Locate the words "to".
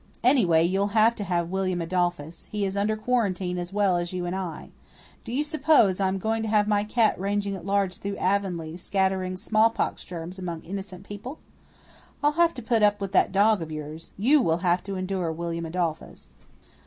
1.15-1.23, 6.41-6.49, 12.55-12.63, 14.85-14.95